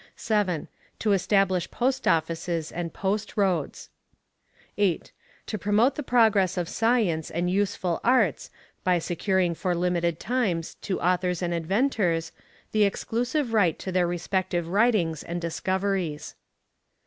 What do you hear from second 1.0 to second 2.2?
establish post